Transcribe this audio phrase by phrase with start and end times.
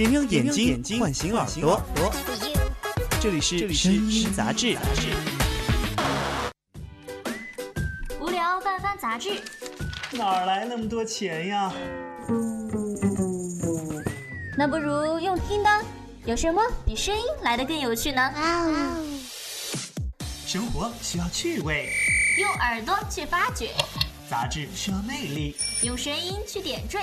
[0.00, 1.82] 点亮眼睛，唤醒耳朵。
[3.20, 4.74] 这里是声音杂志。
[8.18, 9.42] 无聊翻翻杂志，
[10.12, 11.70] 哪来那么多钱呀？
[14.56, 15.68] 那不如用听的，
[16.24, 18.22] 有什么比声音来的更有趣呢？
[20.46, 21.90] 生活需要趣味，
[22.38, 23.74] 用耳朵去发掘，
[24.30, 27.00] 杂志需要魅力，用声音去点缀。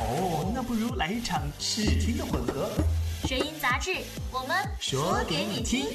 [0.00, 2.70] 哦，那不如来一场视听的混合。
[3.26, 3.96] 声音杂志，
[4.30, 5.86] 我们说给你听。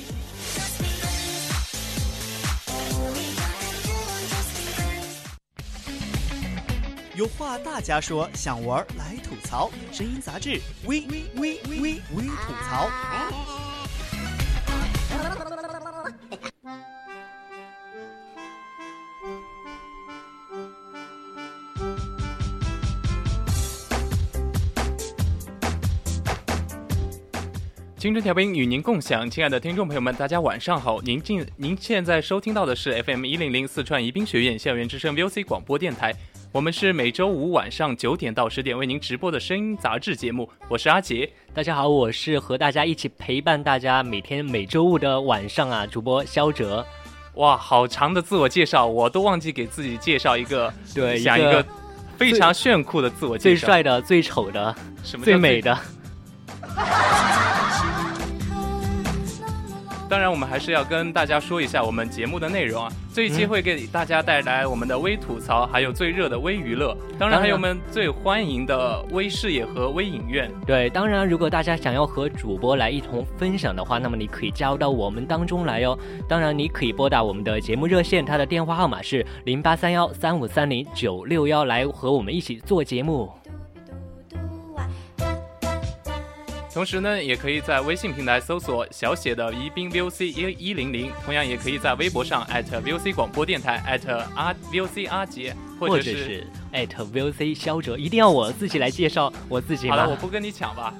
[7.16, 9.72] 有话大家说，想玩来吐槽。
[9.92, 11.80] 声音杂志，微微微微
[12.16, 12.90] 微吐槽。
[28.04, 31.00] 青春调频与您共享，亲爱的听众朋友们，大家晚上好。
[31.04, 36.14] 您进您现在收听到的是 FM 一零零四川宜宾学院校园之声 VOC 广播电台，
[36.52, 41.32] 我们是每周五晚上九点到十点为您直播的声音杂志节目，我是阿杰。
[41.54, 46.86] 大家好，我是和大家一起陪伴大家每天每周五的晚上啊，主播肖哲。
[47.36, 51.66] 哇，好长的自我介绍，我都忘记给自己介绍一个，对，想一个
[52.18, 55.80] 非常炫酷的自我介绍，最帅的、最丑的、什么最美的。
[60.14, 62.92] 当然，我们还是要跟大家说一下我们节目的内容啊。
[63.12, 70.52] 这一期会给大家带来我们的微吐槽，还有最热的微娱乐，当然还有我们最欢迎的微视野和微影院。
[70.68, 75.98] 对，当然如果大家想要和主播来一同分享的话，那么你可以加入到我们当中来哦。
[76.30, 83.32] 当然，你可以拨打我们的节目热线，它的电话号码是零八三幺三五三零九六幺，来和我们一起做节目。
[86.74, 93.76] 同时呢，也可以在微信平台搜索小写的宜宾 VOC 一一零零，同样也可以在微博上 @VOC 广播电台
[94.34, 99.98] 阿 VOC 阿杰，或者是 @VOC 肖哲，一定要我自己来介绍我自己吗？
[99.98, 100.92] 好了，我不跟你抢吧。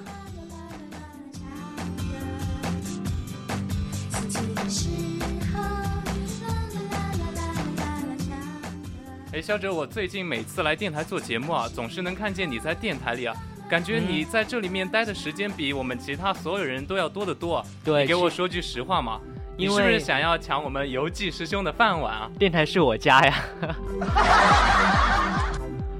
[9.32, 13.34] 哎，肖哲，我最近每次来电台做节目啊，总是能看见你在电台里啊。
[13.74, 17.60] 感觉你在这里面待的时间比我们其他所有人都要多得多。
[17.84, 19.20] 对，你给我说句实话嘛，
[19.58, 22.30] 你是不是想要抢我们游记师兄的饭碗啊？
[22.38, 23.34] 电台是我家呀。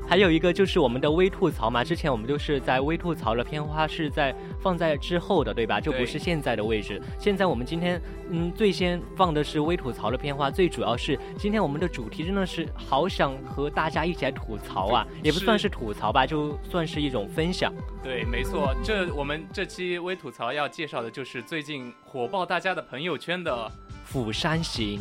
[0.07, 5.81] 还有一个就是我们的微吐槽嘛，之前我们就是在微吐槽的片花是在放在之后的，对吧？
[5.81, 7.01] 就不是现在的位置。
[7.19, 8.01] 现在我们今天
[8.31, 17.73] 嗯最先放的是微吐槽的片花，最主要是今天我们的主题真的是好想和大家一起来吐槽啊，也不算是吐槽吧，就算是一种分享。
[18.03, 23.53] 对，没错，这我们这期微吐槽要介绍的就是最近火爆大家的朋友圈的
[24.05, 25.01] 《釜山行》。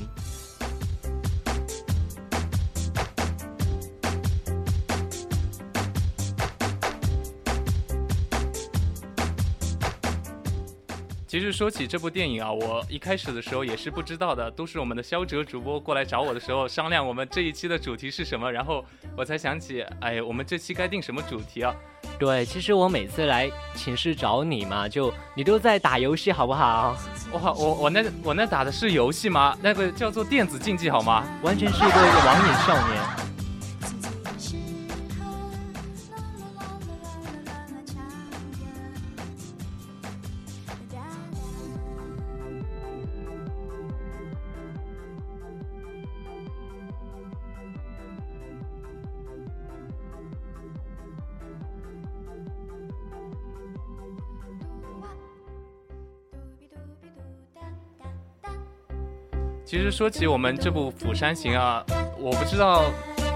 [11.33, 18.85] 其实说起这部电影啊，我一开始的时候也是不知道的，都是我们的肖哲主播过来找我的时候商量我们这一期的主题是什么，然后
[19.17, 21.73] 我才想起，哎，我们这期该定什么主题啊？
[22.19, 26.95] 对，其实我每次来寝室找你嘛，就你都在打游戏，好不好？
[27.31, 29.57] 我我我那我那打的是游戏吗？
[29.59, 31.25] 那个叫做电子竞技，好吗？
[31.41, 31.95] 完全是一个
[32.27, 33.32] 网瘾少年。
[59.73, 61.83] 其实说起我们这部《釜山行》啊，
[62.19, 62.91] 我不知道，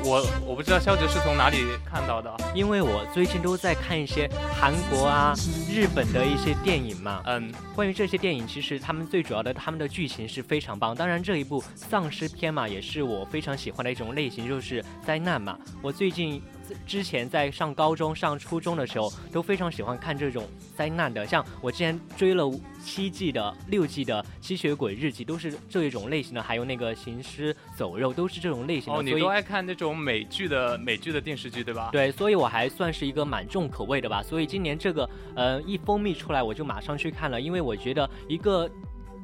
[0.06, 5.34] 我我不知道肖哲是从哪里看到的，因为我最近都在看一些韩国啊、
[5.68, 7.24] 日本的一些电影嘛。
[7.26, 10.94] 嗯，关于这些电影，其实他们最主要的，他们的剧情是非常棒。
[10.94, 15.58] 当然，这一部丧尸片嘛，也是我非常喜欢的一种类型，就是灾难嘛。
[15.82, 16.40] 我最近。
[16.86, 22.52] 之前在上高中、上初中的时候，都非常喜欢看这种灾难的，像我之前追了
[22.84, 29.00] 七季的、六季的《吸血鬼日记》，都是这一种类型的，还有那个《行尸走肉》，都是这种类型的。
[29.00, 31.90] 哦，你都爱看那种美剧的美剧的电视剧，对吧？
[31.92, 34.24] 对，所以我还算是一个蛮重口味的吧。
[34.24, 38.70] 所以今年这个呃一蜂蜜出来，我就马上去看了，因为我觉得一个。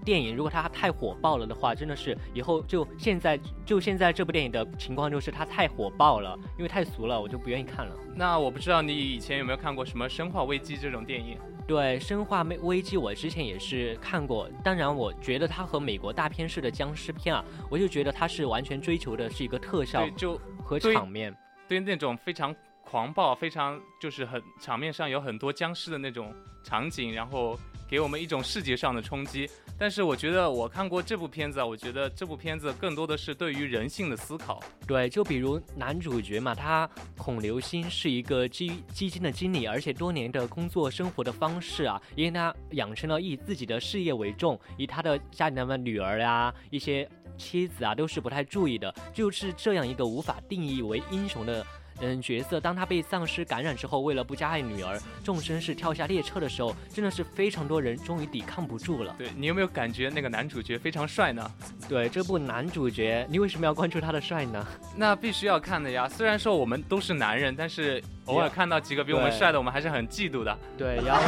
[0.04, 7.96] 电影如果它太火爆了的话，真的是以后就现在就现在这部电影的情况就是它太火爆了，因为太俗了，我就不愿意看了。
[8.16, 11.38] 那我不知道你以前有没有看过什么《生化危机》这种电影？
[11.66, 21.34] 对，《生化危危机》我之前也是看过，当然我觉得它和美国大片式的僵尸片啊，我就觉得它是完全追求的是一个特效，就和场面。
[21.66, 22.54] 对那种非常
[22.84, 26.34] 狂暴、非常就是很场面上有很多僵尸的那种
[26.64, 27.58] 场景，然后
[27.94, 29.48] 给我们一种视觉上的冲击。
[29.78, 34.60] 但是我觉得我看过这部片子啊，我觉得这部片子更多的是对于人性的思考。
[34.88, 47.08] 对，就比如男主角嘛，他孔刘星是一个基基金的经理，而且多年的工作生活的方式啊，因为他养成了以自己的事业为重，以他的家里的女儿呀、一些
[47.38, 51.64] 妻子啊，都是不太注意的，就是这样一个无法定义为英雄的。
[52.04, 59.16] 嗯，角色当他被丧尸感染之后，为了不加害女儿，纵身是跳下列车的时候，真的是非常多人终于抵抗不住了。
[59.18, 61.50] 对你有没有感觉那个男主角非常帅呢？
[61.88, 64.68] 对这部男主角，你为什么要关注他的帅呢？
[64.98, 66.10] 那必须要看的呀。
[66.10, 70.58] 虽然说我们都是男人，但是偶尔看到几个比我们帅的，我们还是很嫉妒的。
[70.78, 71.22] 对，要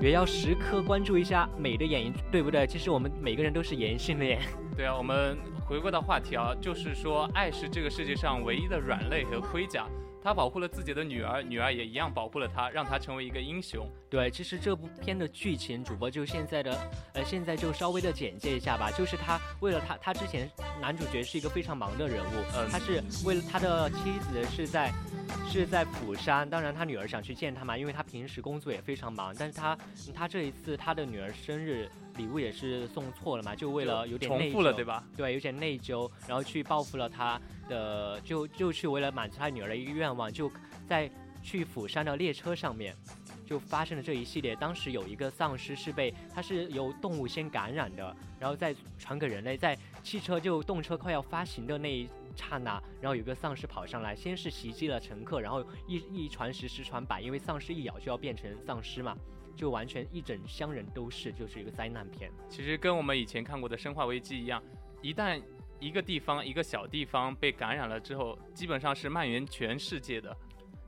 [0.00, 2.66] 也要时刻关注一下美的眼影，对不对？
[2.66, 4.40] 其实我们每个人都是颜性恋。
[4.76, 9.86] 对啊，我们回归到话题啊，就是说爱是这个世界上唯一的软肋和盔甲。
[10.22, 13.86] 他保护了自己的女儿，女儿也一样保护了他，让他成为一个英雄。
[14.08, 18.90] 对，其实这部片的剧情，主播就现在的，呃，现在就稍微的简介一下吧。
[18.90, 20.50] 就是他为了他，他之前
[20.80, 24.90] 男主角是一个非常忙的人物，嗯他是为了他的妻子是在
[25.46, 29.76] 是在釜山，当然他女儿想去见他嘛，因为他平时工作也非常忙，但是他
[30.14, 35.04] 他这一次他的女儿生日礼物也是送错了嘛，就为了有点内重复了，疚对吧？
[35.16, 40.50] 对，有点内疚，然后去报复了他的，就就去为了满足他女儿的一个愿望，就
[40.86, 41.10] 在
[41.42, 42.94] 去釜山的列车上面，
[43.44, 44.56] 就发生了这一系列。
[44.56, 59.16] 当时有一个丧尸是被他是由动物先感染的，然后再传给人类，在汽车就动车快要发行的那一刹那，然后有个丧尸跑上来，先是袭击了乘客，然后一一传十，十传百，因为丧尸一咬就要变成丧尸嘛。
[59.54, 62.30] 就完全一整箱人都是，就是一个灾难片。
[62.48, 64.62] 其实跟我们以前看过的《生化危机》一样，
[65.02, 65.40] 一旦
[65.80, 70.36] 一个地方一个小地方被感染了之后，基本上是蔓延全世界的。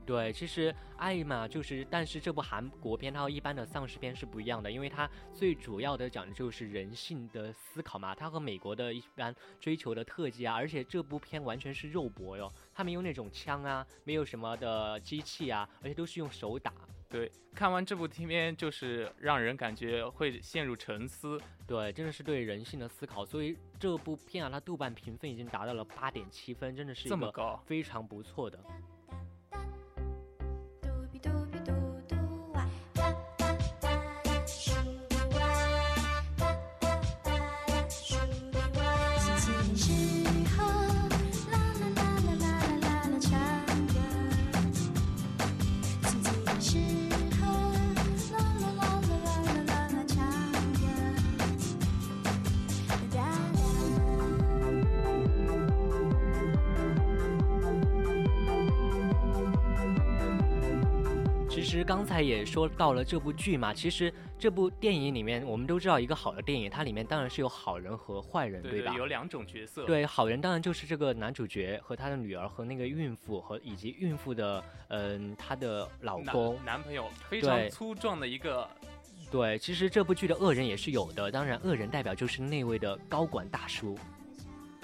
[0.06, 16.72] 对，其实爱嘛，就是，但是这部韩国片它和一般的丧尸片是不一样的，因为它最主要的讲的就是人性的思考嘛，它和美国的一般追求的特技啊，而且这部片完全是肉搏哟，它没有那种枪啊，没有什么的机器啊，而且都是用手打。
[17.08, 21.40] 对，看完这部片就是让人感觉会陷入沉思。
[21.66, 28.58] 对，真的是对人性的思考，所以这部片啊，它豆瓣评分已经达到了八点七分，真的是这么高，非常不错的。
[61.76, 68.70] 实刚才也说到了这部剧嘛，其实这部电影里面，我们都知道一个好的电影，它里面当然是有好人和坏人，吧？
[68.70, 76.76] 对有两种角色。，对，好人当然就是这个男主角和他的女儿和那个孕妇和以及孕妇的嗯她的老公男。
[76.76, 78.68] 男朋友非常粗壮的一个，
[79.30, 83.98] 对，其实这部剧的恶人也是有的，当然恶人代表就是那位的高管大叔。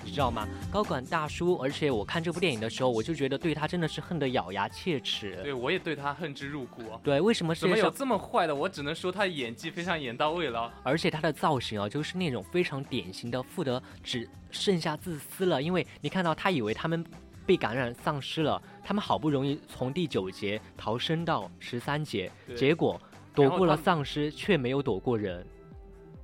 [0.05, 0.49] 你知道吗？
[0.71, 5.39] 高管大叔，而且我看这部电影的时候，我就觉得对他真的是恨得咬牙切齿。
[5.43, 7.01] 对我也对他恨之入骨啊。
[7.03, 7.91] 对，为什么世怎么有？
[7.91, 8.55] 这么坏的？
[8.55, 10.73] 我只能说他演技非常演到位了。
[10.83, 15.63] 而且他的造型啊，就是那种非常典型的富得只剩下自私了。
[15.63, 17.05] 因为你看到他以为他们
[17.47, 23.01] 被感染丧尸了，他们好不容易从第九节逃生到十三节，结果
[23.35, 25.47] 躲过了丧尸，却没有躲过人。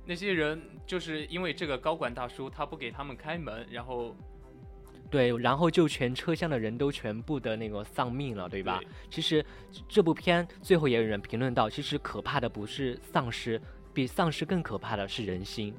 [0.05, 0.59] 那些人
[0.89, 4.15] 就是因为这个高管大叔他不给他们开门，然后
[5.07, 8.79] 对，然后就全车厢的人都全部的那个丧命了，对吧？
[8.81, 9.45] 对其实
[9.87, 13.61] 这部片最后也有人评论到，其实可怕的不是丧尸，
[13.93, 15.75] 比丧尸更可怕的是人心。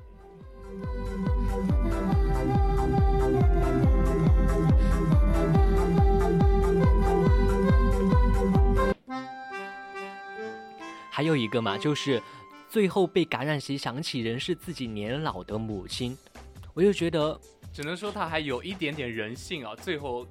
[11.12, 12.22] 还有一个嘛，就是
[12.70, 16.16] 最后被感染时想起人是自己年老的母亲，
[16.72, 17.38] 我就觉得
[17.72, 19.74] 只能说他还有一点点人性啊。
[19.74, 20.24] 最后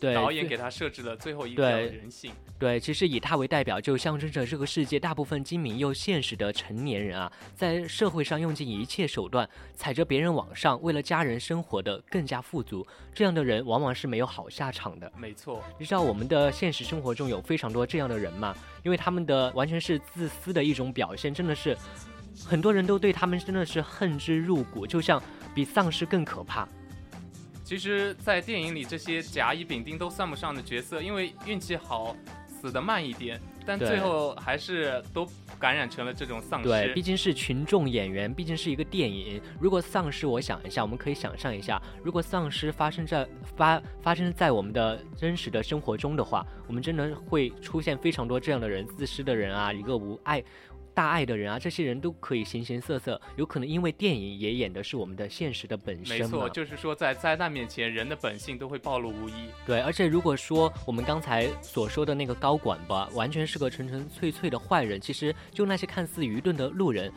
[0.00, 2.32] 对导演给他设置了最后一条人性。
[2.58, 12.86] 对，其实以他为代表，就象征着这个世界大部分精明又现实的成年人啊，在社会上用尽一切手段，踩着别人往上，为了家人生活的更加富足。
[13.12, 15.12] 这样的人往往是没有好下场的。
[15.18, 18.56] 没错，你知道我们的现实生活中有非常多这样的人吗？
[18.84, 21.76] 因为他们的完全是自私的一种表现，真的是
[22.42, 25.22] 很多人都对他们真的是恨之入骨，就像
[25.54, 26.66] 比丧尸更可怕。
[27.66, 32.14] 其实，在电影里这些甲乙丙丁都算不上的角色，因为运气好，
[32.46, 35.26] 死得慢一点，但最后还是都
[35.58, 37.02] 感染成了这种丧对，尸毕。
[37.02, 39.42] 竟是群众演员，毕竟是一个电影。
[39.58, 50.40] 如果丧尸，我想一下，我们可以想象一下，如果丧尸发生在发发生在我们的真实的生活中的话，我们真的会出现非常多这样的人，自私的人啊，一个无爱。
[50.96, 56.18] 大爱的人啊，这些人都可以形形色色，有可能因为电影也演的是我们的现实的本身。
[56.20, 59.50] 没错，就是说在灾难面前，人的本性都会暴露无遗。
[59.66, 67.12] 对，而且如果说我们刚才所说的那个高管吧，完全是个纯纯粹粹的坏人，其实就那些看似愚钝的路人，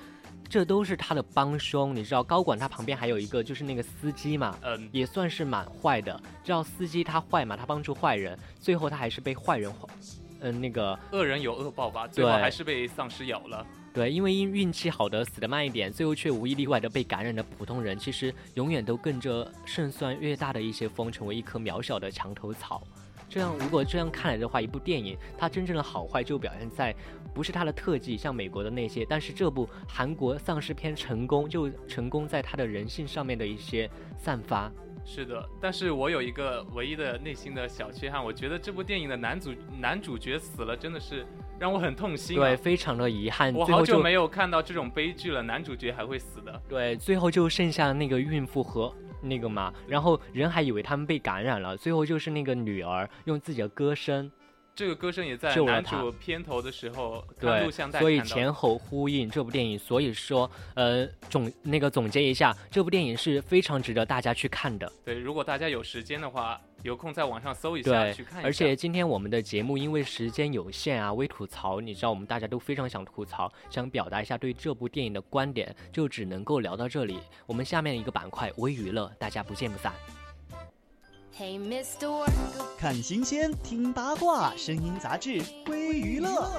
[0.50, 1.96] 这都是他的帮凶。
[1.96, 6.22] 你知道，高管他旁边还有一个就是那个司机嘛，嗯，也算是蛮坏的。
[6.44, 9.72] 知道司机他坏嘛，他帮助坏人，最后他还是被坏人，
[10.42, 13.66] 嗯，那个恶人有恶报吧，最后还是被丧尸咬了。
[13.92, 22.84] 对，因为因运气好的死得慢一点，最后却无一例外的被感染的普通人，其实永远都跟着胜算越大的一些风，成为一棵渺小的墙头草。
[23.28, 26.96] 这样，如果这样看来的话，一部电影它真正的好坏就表现在
[27.34, 34.72] 不是它的特技，像美国的那些，但是这部韩国丧尸片成功就成功在它的人性上面的一些散发。
[35.12, 41.26] 是的，但是我有一个唯一的内心的小缺憾，我觉得这部电影的男主男主角死了，真的是
[41.60, 42.42] 让我很痛心、啊。
[42.42, 43.52] 对，非常的遗憾。
[43.56, 46.62] 我好久没有看到这种悲剧了，男主角还会死的。
[46.70, 54.32] 对，最后就剩下那个孕妇和那个嘛，然后人还以为他们被感染了，最后就是那个女儿用自己的歌声，
[54.80, 59.78] 这个歌声也在男主片头的时候看对录像，带所以前后呼应这部电影。
[59.78, 64.90] 所以说，呃，总那个总结一下，这部电影是非常值得大家去看的。
[65.04, 68.48] 对，如果大家有时间的话，有空在网上搜一下对去看一下。
[68.48, 77.20] 而且今天我们的节目因为时间有限啊，微吐槽，你知道我们大家都非常想吐槽，想表达一下对这部电影的观点，就只能够聊到这里。
[77.46, 79.92] 我们下面一个板块微娱乐，大家不见不散。
[81.40, 82.26] Hey, Mr.
[82.78, 86.52] 看新鲜，听八卦，声音杂志微娱乐。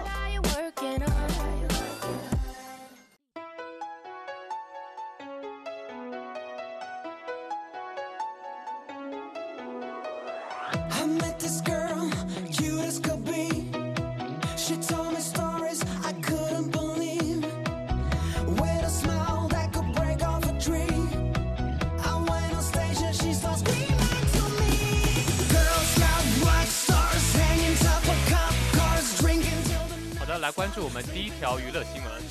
[30.51, 32.23] 来关注我们第一条娱乐新闻。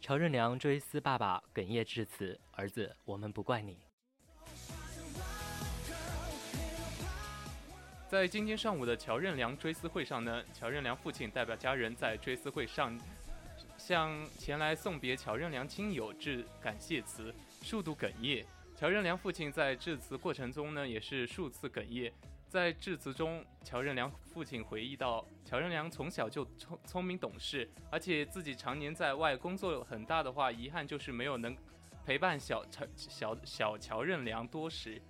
[0.00, 3.78] 乔任梁追思爸爸哽咽致辞：“儿子，我们不怪你。
[8.08, 12.98] 在今天上午的乔任梁追思会上呢，乔任梁父亲代表家人在追思会上
[13.76, 18.44] 向前来送别乔任梁亲友致感谢词，数度哽咽。
[18.74, 22.12] 乔任梁父亲在致辞过程中呢，也是数次哽咽。
[22.48, 31.54] 在致辞中，乔任梁父亲回忆到，乔任梁从小就聪聪明懂事，而且自己常年在外工作很大的话，遗憾就是没有能
[32.06, 35.00] 陪伴小乔小小乔任梁多时。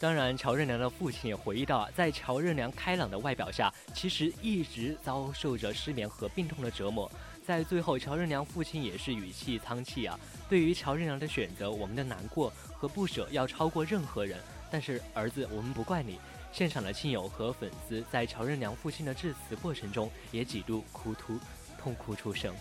[0.00, 7.10] 当然，乔任梁的父亲也回忆到啊，在乔任梁开朗的外表下，其实一直遭受着失眠和病痛的折磨。
[7.44, 10.18] 在最后，乔任梁父亲也是语气苍气啊。
[10.48, 14.40] 对于乔任梁的选择，我们的难过和不舍要超过任何人。
[14.70, 16.18] 但是儿子，我们不怪你。
[16.50, 21.38] 现场的亲友和粉丝在乔任梁父亲的致辞过程中，也几度哭突
[21.78, 22.54] 痛哭出声。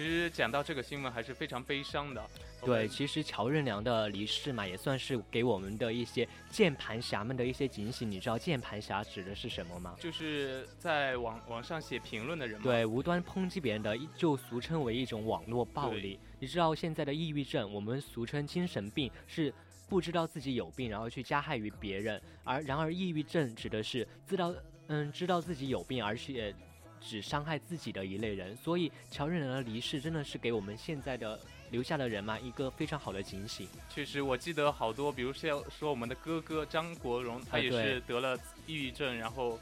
[0.00, 2.24] 其实讲到这个新闻还是非常悲伤的。
[2.64, 8.10] 对，其实乔任梁的离世嘛，也算是给我们的一些键盘侠们的一些警醒。
[8.10, 9.94] 你知道键盘侠指的是什么吗？
[10.00, 12.58] 就是在网网上写评论的人。
[12.62, 16.18] 对，无端抨击别人的，就俗称为一种网络暴力。
[16.38, 19.52] 你知道现在的抑郁症，我们俗称精神病，是
[19.86, 22.18] 不知道自己有病，然后去加害于别人。
[22.42, 24.54] 而然而，抑郁症指的是知道，
[24.88, 26.54] 嗯，知道自己有病，而且
[27.00, 28.56] 只伤害自己的一类人。
[28.56, 31.38] 所以，乔任梁的离世真的是给我们现在的
[31.70, 33.66] 留下的人嘛一个非常好的警醒。
[33.88, 39.58] 确实，我记得好多，比如说说我们的哥哥张国荣，他也是得了抑郁症，然后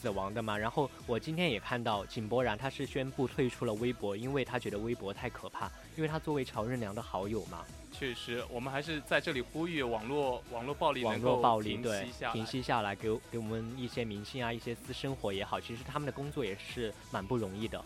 [0.00, 0.56] 死亡的嘛。
[0.56, 17.84] 然后我今天也看到井柏然他是宣布退出了微博，因为他觉得微博太可怕，因为他作为曹任良的好友嘛，确实，我们还是在这里呼吁网络网络暴力网能够络暴力平对息下来平息下来，给给我们一些明星啊一些私生活也好，其实他们的工作也是蛮不容易的。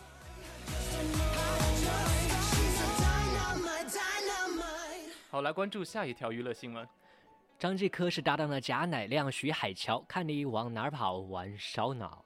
[5.31, 6.87] 好，来关注下一条娱乐新闻。
[7.62, 12.25] 张继科是搭档的贾乃亮、徐海乔，看你往哪儿跑，玩烧脑。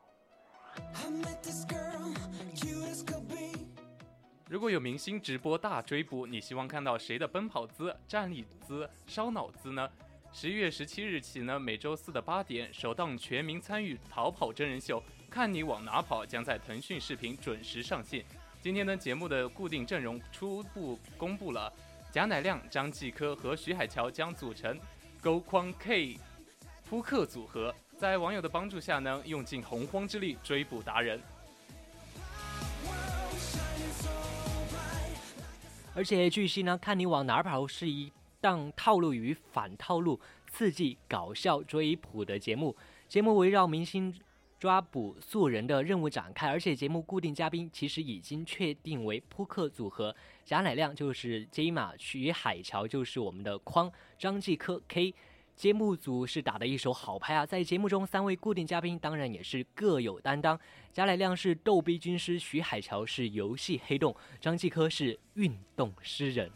[4.48, 9.86] 如果有明星直播大追捕，你希望看到谁的奔跑姿、站立姿、烧脑姿呢？
[10.32, 18.24] 十一月十七日起呢，每周四的八点，首档全民参与逃跑真人秀《看你往哪跑》将在腾讯视频准时上线。
[18.62, 21.70] 今天呢，节目的固定阵容初步公布了，
[22.10, 24.80] 贾乃亮、张继科和徐海乔将组成
[25.20, 26.18] 勾框 K
[26.88, 31.20] 扑克组合，在网友的帮助下呢，用尽洪荒之力追捕达人。
[35.94, 40.20] 而且据悉呢，看你往哪儿跑是一档套路与反套路、
[40.52, 42.76] 刺激、搞笑、追捕的节目。
[43.08, 44.14] 节目围绕明星
[44.58, 55.14] 抓捕素人的任务展开，而且节目固定嘉宾其实已经确定为扑克组合，贾乃亮就是 J 马，徐海乔就是我们的框，张继科 K。
[55.54, 57.46] 节目组是打的一手好牌啊！
[57.46, 60.60] 在节目中，三位固定嘉宾当然也是各有担当。
[60.92, 66.50] 贾乃亮是逗逼军师，徐海乔是游戏黑洞，张继科是运动诗人。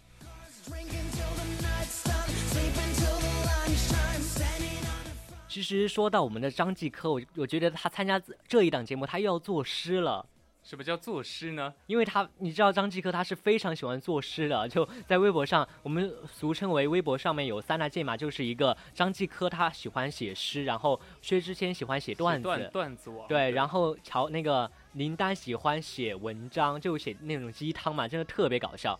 [5.50, 10.24] 其实说到我们的张继科，我我觉得他参加这一档节目，他又要作诗了。
[10.62, 11.74] 什么叫作诗呢？
[11.88, 23.26] 因为他，你知道张继科他是非常喜欢作诗的，就在微博上，我们俗称为微博上面有三大件嘛，就是一个张继科他喜欢写诗，然后薛之谦喜欢写段子，段段子王。
[23.26, 28.96] 对，然后乔那个林丹喜欢写文章，就写那种鸡汤嘛，真的特别搞笑。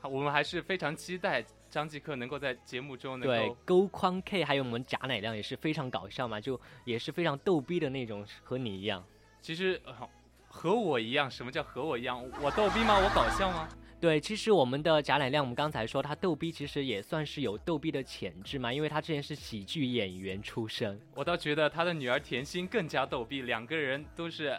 [0.00, 1.42] 好我们还是非常期待
[1.74, 9.04] 张继科能够在节目中能对够，勾框 K 还有我们贾乃亮也是非常搞笑嘛，就也是非常逗逼的那种，和你一样。
[9.40, 9.92] 其实、呃
[10.46, 11.28] 和我一样。
[11.28, 12.24] 什么叫和我一样？
[12.40, 12.94] 我逗逼吗？
[12.96, 13.68] 我搞笑吗？
[14.00, 20.96] 对，其实我们的贾乃亮，我们刚才说他逗逼，其实也算是有逗逼的潜质嘛，因为他之前是喜剧演员出身。
[21.12, 24.56] 我倒觉得他的女儿甜心更加逗逼，两个人都是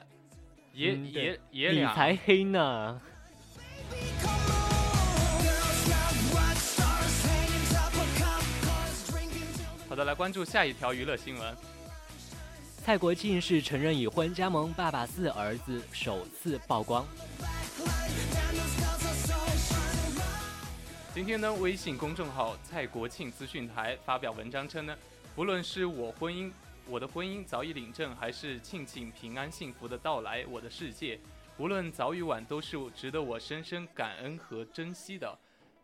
[0.73, 1.93] 爷、嗯对爷爷理俩。
[1.93, 3.01] 才黑呢？
[9.95, 11.55] 好的，来关注下一条娱乐新闻。
[12.83, 17.07] 蔡国庆是承认已婚，加盟《爸爸四》，儿子首次曝光。
[21.13, 24.93] 今天呢，微信公众号蔡国庆资讯台发表文章称呢，
[25.33, 26.51] 不论是我婚姻，
[26.89, 31.17] 我的婚姻早已领证，还是庆庆平安幸福的到来，我的世界，
[31.57, 35.33] 无论早与晚，都是值得我深深感恩和珍惜的。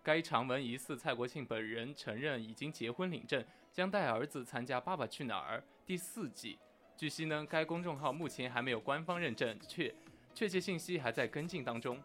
[0.03, 3.41] 该长文疑似蔡国庆本人承认已经结婚领证，
[3.71, 6.59] 将带儿子参加《爸爸去哪儿》第四季。
[6.97, 9.93] 据悉呢，该公众号目前还没有官方认证，确
[10.33, 12.01] 确切信息还在跟进当中。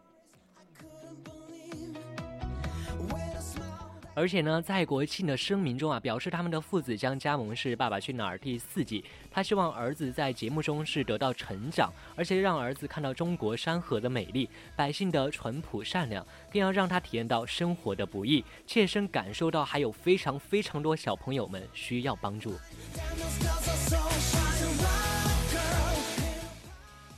[4.17, 9.05] 而且呢，在国庆的声明中啊，表示他们的父子将加盟是《爸爸去哪儿》第四季。
[9.29, 22.55] 他希望儿子在节目中是得到成长，而且让儿子看到中国山河的美丽，百姓的淳朴善良，更要让他体验到生活的不易，切身感受到还有非常非常多小朋友们需要帮助。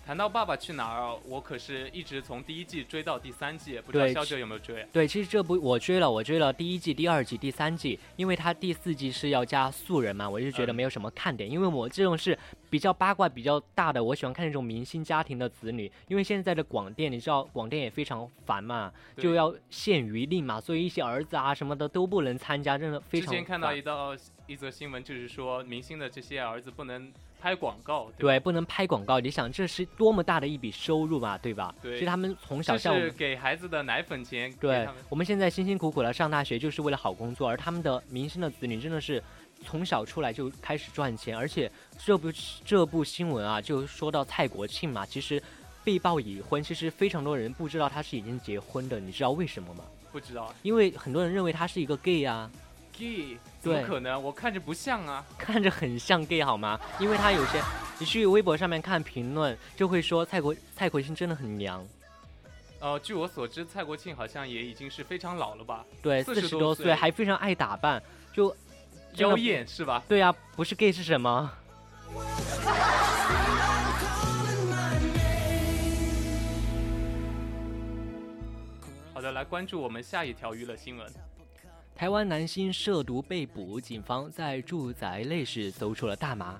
[0.09, 4.83] 谈到《爸爸去哪儿》，我可是一直从第一季追到第三季，不知道对肖哲有没有追？
[4.91, 11.47] 对，其实这部我追了，我追了第一季、第二季、第三季，因为它第四季是要加素人嘛，我就觉得嗯没有什么看点。
[11.47, 12.35] 因为我这种是
[12.71, 15.91] 比较八卦、比较大的，我喜欢看那种明星家庭的子女。
[16.07, 24.15] 因为现在的广电，你知道广电也非常烦嘛，就要限娱令嘛，所以一些儿子啊什么的都不能参加，真的非常之前看到一道
[24.47, 28.27] 一则新闻，就是说明星的这些儿子不能拍广告，对？
[28.35, 29.19] 对，不能拍广告。
[29.19, 31.73] 你想，这是多么大的一笔收入嘛，对吧？
[31.81, 39.23] 对所以他们从小这是像我们给孩子的奶粉钱，对，我们现在辛辛苦苦的上大学，就是为了好工作，而他们的明星的子女真的是
[39.65, 42.31] 从小出来就开始赚钱，而且这部
[42.63, 45.41] 这部新闻啊，就说到蔡国庆嘛，其实
[45.83, 49.83] 被曝已婚，其实非常多人不知道他是已经结婚的，你知道为什么吗？
[50.11, 52.49] 不知道因为很多人认为他是一个 gay 啊，
[52.99, 54.21] g 怎么可能？
[54.21, 55.25] 我看着不像啊。
[55.37, 56.77] 看着很像 gay 好吗？
[56.99, 57.61] 因为他有些
[57.97, 61.85] 你去微博上面看评论就会说蔡国蔡国庆真的很娘。
[62.81, 65.85] 呃据我所知蔡国庆好像也已经是非常老了吧？
[66.01, 66.93] 对四十多岁。
[66.93, 68.01] 还非常爱打扮
[68.33, 68.55] 就
[69.15, 70.03] 妖艳是吧？
[70.07, 71.51] 对啊不是 gay 是什么？
[79.13, 81.28] 好的来关注我们下一条娱乐新闻。
[81.99, 86.57] 台湾男星涉毒被捕，警方在住宅内室搜出了大麻。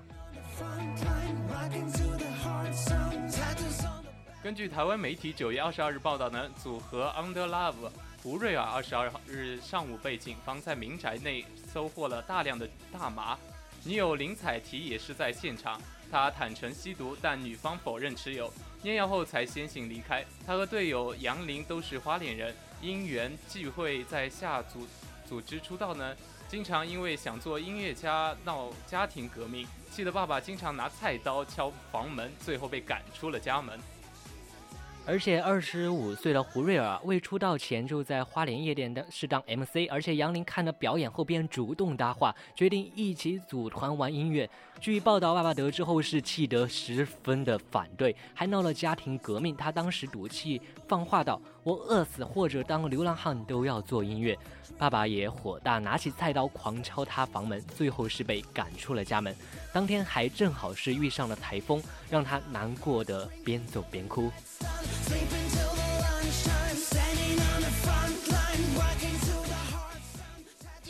[4.42, 7.90] 根据台湾媒体九月二十二日报道呢，组合 Under Love
[8.22, 13.38] 胡瑞尔二十二日上午被警方在民宅内收获了大量的大麻，
[13.82, 20.22] 女友林采缇也是在现场，她坦诚吸毒，但女方否认持有，验药后才先行离开。
[20.46, 24.86] 她和队友杨林都是花莲人，因缘际会在下组
[25.30, 26.16] 组织出道呢，
[26.48, 33.78] 经常因为想做音乐家闹家庭革命，气得爸爸经常拿菜刀敲房门，最后被赶出了家门。
[35.06, 44.50] 而且二十五岁的胡瑞尔未出道前就在花莲夜店当是当 MC，而且杨林看了表演后便主动搭话，决定一起组团玩音乐。
[44.80, 49.54] 据报道，爸爸得知后是气得十分的反对，还闹了家庭革命。
[49.54, 54.36] 他当时赌气放话道：“我饿死或者当流浪汉都要做音乐。”
[54.78, 59.36] 爸爸也火大，拿起菜刀狂敲他房门，最后是被赶出了家门。
[59.70, 64.32] 当天还正好是遇上了台风，让他难过的边走边哭。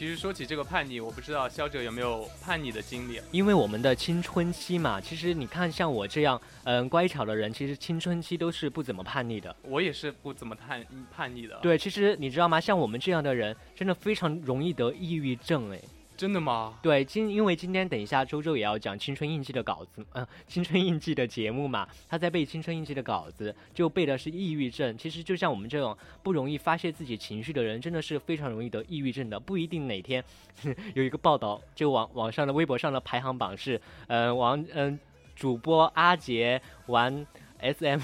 [0.01, 3.21] 其实说起这个叛逆，我不知道肖哲有没有叛逆的经历。
[3.31, 9.55] 因为我们的青春期嘛，其实你看像我这样，嗯，乖巧的人，其实青春期都是不怎么叛逆的。
[9.61, 10.83] 我也是不怎么叛
[11.15, 12.59] 叛逆的。，对，其实你知道吗？
[12.59, 15.79] 像我们这样的人，真的非常容易得抑郁症，哎。
[16.21, 16.75] 真的吗？
[16.83, 24.99] 对，今因为今天等一下周周也要讲青春印记的稿子，嗯、青春印记的节目嘛，他在背青春印记的稿子，就背的是抑郁症。
[24.99, 29.41] 其实就像我们这种不容易发泄自己情绪的人，真的是非常容易得抑郁症的。
[29.41, 30.23] 不一定哪天
[30.93, 35.01] 有一个报道，就网网上的微博上的排行榜是，呃，王嗯、
[35.35, 37.27] 主播阿杰玩
[37.63, 37.99] SM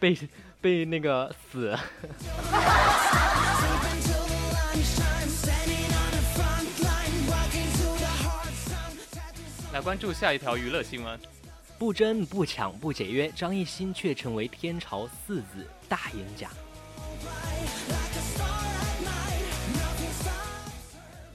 [0.00, 0.18] 被
[0.60, 1.78] 被那个死。
[9.82, 11.18] 关注下一条娱乐新闻。
[11.76, 16.48] 不争不抢不解约，张艺兴却成为天朝四子大赢家。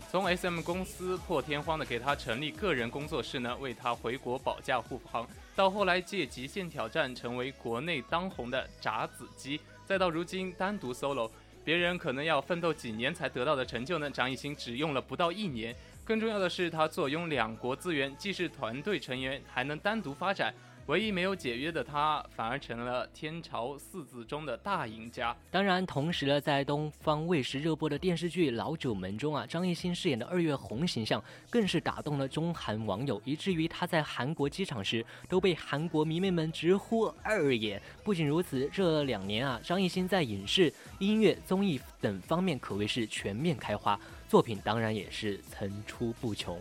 [0.10, 11.29] 从 SM 公司破天荒的给他成立个人工作室呢，为他回国保驾护航，到后来借《极限挑战》成为国内当红的炸子鸡，再到如今单独 solo，
[11.65, 15.75] 别人可能要奋斗几年才得到的成就呢，张艺兴只用了不到一年。
[16.08, 20.54] 更重要的是，他坐拥两国资源，既是团队成员，还能单独发展。
[20.86, 25.36] 唯一没有解约的他，反而成了天朝四子中的大赢家。
[25.52, 37.82] 当然，同时呢，在东方卫视热播的电视剧《老九门》中啊，张艺兴饰演的二月红形象更是打动了中韩网友，以至于他在韩国机场时都被韩国迷妹们直呼二爷。
[38.06, 46.60] 不仅如此，这两年啊，张艺兴在影视、音乐、综艺等方面可谓是全面开花，作品当然也是层出不穷。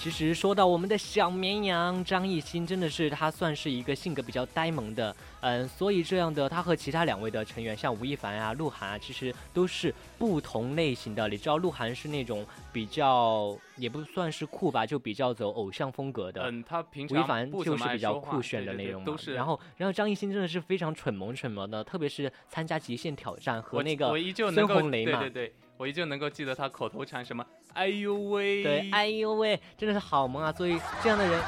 [0.00, 11.28] 其实说到我们的小绵羊张艺兴，真的是他算是一个性格比较呆萌的，嗯，所以这样的他和其他两位的成员，像吴亦凡啊、鹿晗啊，其实都是不同类型的。
[11.28, 16.42] 你知道鹿晗是那种比较也不算是酷吧，就比较走偶像风格的。
[16.50, 19.34] 嗯，他平吴亦常凡就是比较酷炫的那种嘛，都是。
[19.34, 24.08] 然后，然后张艺兴真的是非常蠢萌蠢萌的，特别是参加极限挑战和那个
[24.50, 30.52] 孙够红雷嘛，对对对，我依旧能够记得他口头禅什么“哎呦喂”，对，哎呦喂，真的是好萌啊！
[30.52, 31.40] 所以这样的人，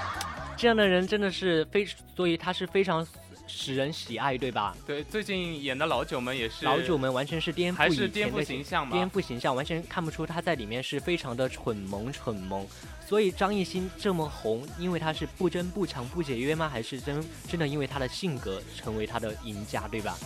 [0.56, 3.04] 这样的人真的是非，所以他是非常
[3.52, 4.74] 使人喜爱，对吧？
[4.86, 12.66] 对，最近演的老九们也是老九们完全是颠覆以前还是颠覆的形象嘛，颠覆形象，完全看不出他在里面是非常的蠢萌蠢萌。
[13.06, 16.68] 所以张艺兴这么红，因为他是不争不抢不解约吗？
[16.68, 20.16] 还是真真的因为他的性格成为他的赢家，对吧？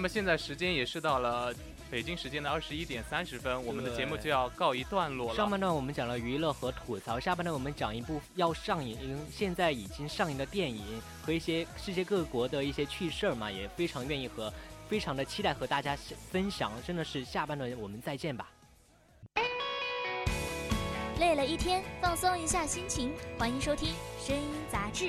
[0.00, 1.54] 那么现在时间也是到了
[1.90, 5.36] 北京时间的二十一点三十分，我们的节目就要告一段落了。
[5.36, 10.82] 上半段我们讲了娱乐和吐槽，下半段我们讲一部要上映、现在已经上映的电影
[11.20, 14.50] 和一些世界各国的一些趣事儿嘛，也非常愿意和
[14.88, 15.94] 非常的期待和大家
[16.30, 16.72] 分享。
[16.82, 18.50] 真的是下半段我们再见吧。
[21.18, 23.90] 累了一天，放松一下心情，欢迎收听
[24.26, 25.08] 《声音杂志》。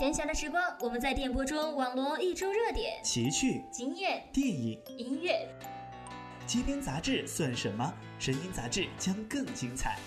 [0.00, 5.46] 闲暇的时光，我们在电波中网罗一周热点、奇趣、经验、电影、音乐。
[6.46, 7.92] 街边杂志算什么？
[8.18, 9.98] 声音杂志将更精彩。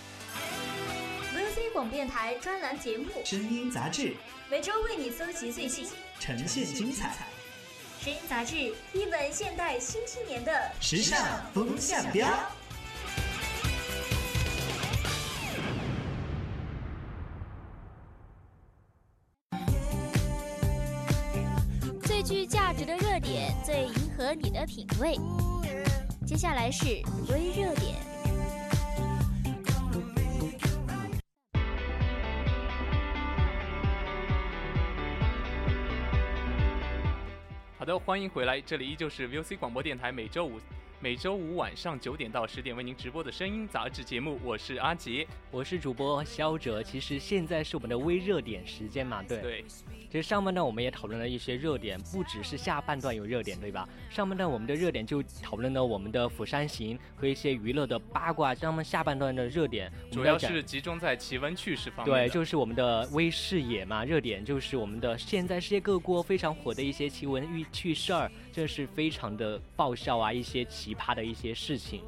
[1.32, 4.16] VOC 广播电台专栏节目，声音杂志
[4.50, 5.88] 每周为你搜集最新。
[6.20, 7.16] 呈现精彩，
[8.02, 8.56] 声音杂志，
[8.94, 12.28] 一本现代新青年的时尚风向标。
[24.34, 25.16] 你的品味。
[26.26, 26.86] 接下来是
[27.32, 27.96] 微热点。
[37.78, 40.58] 好的，欢迎回来，这里依旧是 VOC 广播电台每周五
[41.04, 45.28] 每周五晚上九点到十点为您直播的声音杂志节目，我是阿杰。
[45.52, 49.42] 我是主播肖哲，其实现在是我们的微热点时间嘛，对。
[49.42, 49.66] 对，
[50.10, 53.86] 其实上半段我们也讨论了一些热点，不只是下半段有热点，对吧？
[54.10, 72.04] 上半段我们的热点就讨论了我们的釜山行和一些娱乐的八卦，那么下半段的热点主要是集中在奇闻趣事方面对，就是我们的微视野嘛，热点就是我们的现在世界各国非常火的一些奇闻趣趣事儿，这是非常的爆笑啊，一些奇葩的一些事情。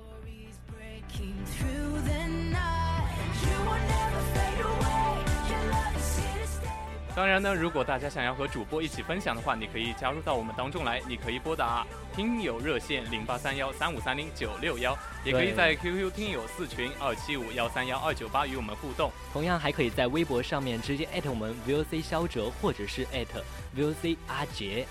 [7.16, 19.12] 当然呢，如果大家想要和主播一起分享的话，你可以加入到我们当中来，你可以拨打听友热线零八三幺三五三零九六幺，也可以在 QQ 听友四群二七五幺三幺二九八与我们互动。
[19.34, 23.44] 同样还可以在微博上面直接艾特我们 VOC 肖哲，或者是艾特
[23.76, 24.86] VOC 阿杰。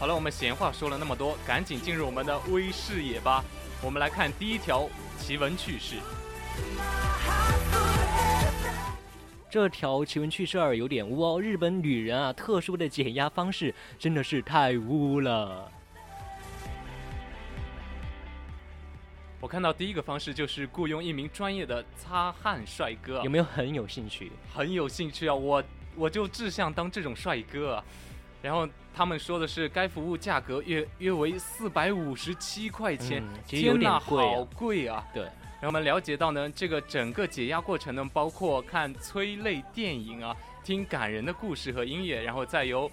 [0.00, 3.44] 好了，我们闲话说了那么多，赶紧进入我们的微视野吧。
[3.82, 5.96] 我们来看第一条奇闻趣事。
[9.50, 15.70] 这条奇闻趣事儿有点污哦，日本女人啊，特殊的减压方式真的是太污了。
[19.38, 24.32] 我看到第一个方式就是雇佣一名专业的擦汗帅哥有，没有很有兴趣？
[24.54, 25.34] 很有兴趣啊！
[25.34, 25.62] 我
[25.94, 27.84] 我就志向当这种帅哥。
[28.42, 35.06] 然后他们说的是该服务价格约约为四百五十七块钱，天呐好贵啊！
[35.12, 42.90] 对，然后我们了解到呢，这个整个解压过程呢，包括看催泪电影啊，听感人的故事和音乐，然后再由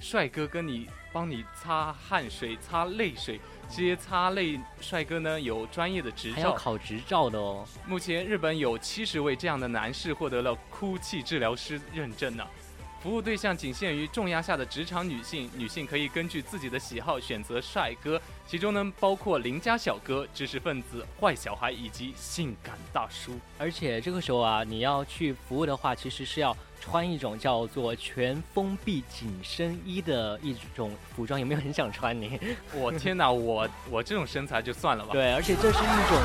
[0.00, 3.40] 帅哥跟你帮你擦汗水、擦泪水。
[3.70, 7.66] 这些擦泪帅哥呢有专业的执还要照，考执照的哦。
[7.86, 12.46] 目前日本有七十位这样的男士获得了哭泣治疗师认证呢。
[13.04, 23.38] 服务对象仅限于重压下的职场女性，女性可以根据自己的喜好选择帅哥，其中呢包括邻家小哥、知识分子、坏小孩以及性感大叔。
[23.58, 32.40] 而且这个时候啊，你要去服务的话，其实是要穿一种叫做全封闭紧身衣的一种服装，有没有很想穿你？
[32.72, 35.12] 我天哪，我我这种身材就算了吧。
[35.12, 36.18] 对，而且这是一种。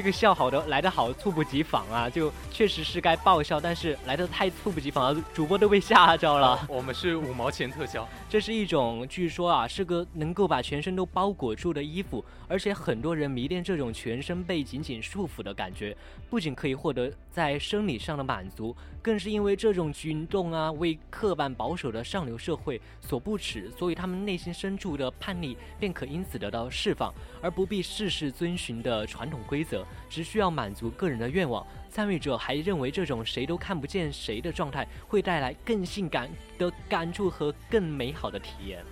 [0.00, 6.66] 这个笑好的来的好猝不及防啊，就确实是该爆笑，但是来的太猝不及防了，主播都被吓着了。
[6.70, 15.94] 我们是五毛钱特效，这是一种据说啊是个能够把全身都包裹住的衣服，而且很多人迷恋这种全身被紧紧束缚的感觉，
[16.30, 31.66] 不仅可以获得在生理上的满足，更是因为这种举动啊为刻板保守的上流社会所不耻，所以他们内心深处的叛逆便可因此得到释放，而不必事事遵循的传统规则，只需要满足个人的愿望。
[31.88, 38.84] 参与者还认为这种谁都看不见谁的状态会带来更性感的感触和更美好的体验。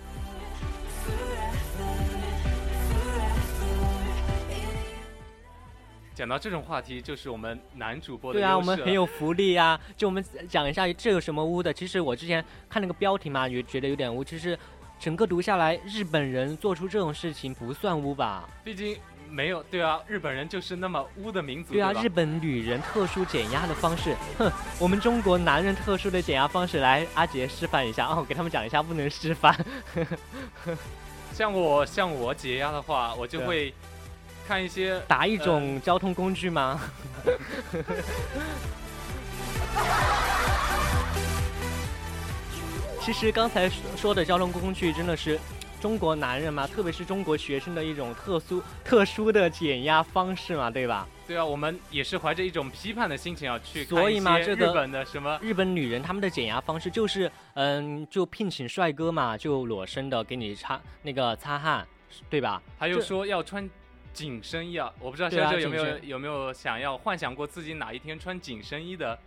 [6.13, 9.79] 讲到这种话题，就是我们男主播的对啊，我们很有福利啊！
[9.95, 11.73] 就我们讲一下这有什么污的。
[11.73, 14.21] 其实我之前看那个标题嘛，也觉得有点污。
[14.21, 14.59] 其实
[14.99, 18.49] 整个读下来，日本人做出这种事情不算污吧？
[18.65, 18.97] 毕竟
[19.29, 29.55] 没有对啊，日本人就是那么污的民族，对啊，吧日本女人特殊减压的方式，哼，我们中国男人特殊的减压方式，来阿杰示范一下哦，给他们讲一下，不能示范。
[31.33, 33.73] 像我像我解压的话，我就会
[34.47, 36.81] 看一些打一种交通工具吗？
[43.01, 45.39] 其实刚才说说的交通工具真的是
[45.79, 51.07] 中国男人嘛，特别是中国学生的一种特殊特殊的减压方式嘛，对吧？
[51.25, 61.87] 对啊，我们也是怀着一种批判的心情啊去所以嘛这个日本的什么日本女人她们的减压方式就是，嗯，就聘请帅哥嘛，就裸身的给你擦那个擦汗，
[62.29, 62.61] 对吧？
[62.77, 63.69] 还有说要穿
[64.11, 69.17] 紧身衣啊，我不知道小九有没有有没有想要幻想过自己哪一天穿紧身衣的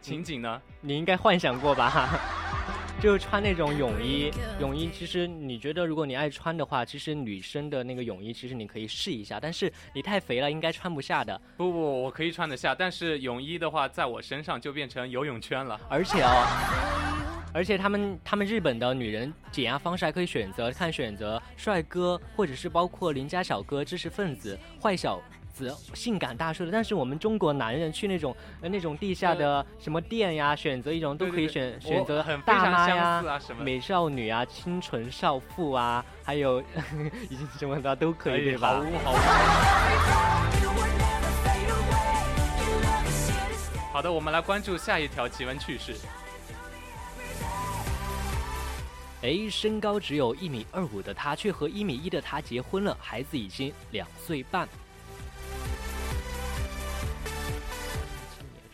[0.00, 0.60] 情景呢？
[0.80, 2.18] 你应该幻想过吧？
[3.02, 11.36] 就穿那种泳衣，泳衣其实你觉得如果你爱穿的话，其实女生的那个泳衣其实你可以试一下，但是你太肥了应该穿不下的。
[11.56, 15.80] 不不，我可以穿得下，但是泳衣的话，在我身上就变成游泳圈了。
[15.88, 25.20] 而且哦，而且他们他们日本的女人减压方式还可以选择看选择帅哥，或者是包括邻家小哥、知识分子、坏小
[25.52, 26.72] 子、性感大叔的。
[26.72, 36.60] 但是我们中国男人去那种呃那种地下的什么店呀，选择一种都可以选选择大妈呀似、啊什么美少女啊、清纯少妇啊，还有
[37.28, 38.82] 已经什么的都可以，对吧？
[39.04, 39.18] 好好。
[43.92, 45.94] 好的，我们来关注下一条奇闻趣事。
[49.20, 54.66] 哎，身高只有一米二五的他，却和一米一的他结婚了，孩子已经两岁半。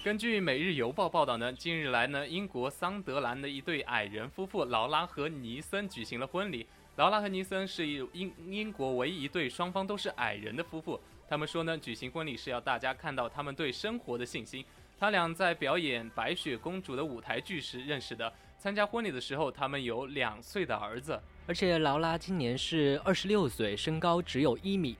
[0.04, 6.64] 根据《每日邮报》报道呢，近日来呢，英国桑德兰的一对矮人夫妇劳拉和尼森举行了婚礼。
[6.94, 11.00] 劳拉和尼森是英英国唯一一对双方都是矮人的夫妇。
[11.28, 14.64] 他们说呢，举行婚礼是要大家看到他们对生活的信心。
[15.00, 18.32] 他俩在表演《白雪公主》的舞台剧时认识的。
[18.56, 21.20] 参加婚礼的时候，他们有两岁的儿子。
[21.48, 24.96] 而且劳拉今年是二十六岁，身高只有一米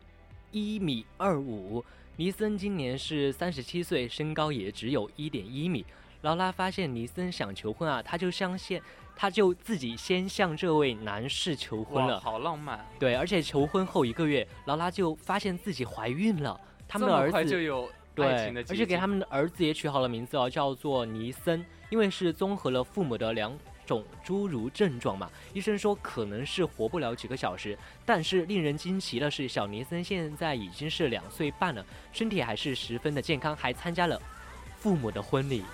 [0.51, 1.85] 一米二五。
[2.21, 5.87] 尼森今年是三十七岁，身高也只有一点一米。
[6.23, 8.83] 劳拉发现尼森想求婚啊，她就相信，
[9.15, 12.19] 他就自己先向这位男士求婚，了。
[12.19, 12.85] 好浪漫！
[12.99, 16.61] 对，而且求婚后一个月，劳拉就发现自己怀孕了。
[16.89, 23.57] 他们的儿子就有爱对情的，结而且给他们的儿子也取好了名字哦，叫做尼森，因为是综合了父母的两
[23.89, 25.29] 种侏儒症状嘛。
[25.53, 34.21] 医生说可能是活不了几个小时，但是令人惊奇的是，小尼森现在已经是两岁半了，身体还是十分的健康，还参加了
[34.79, 35.65] 父母的婚礼。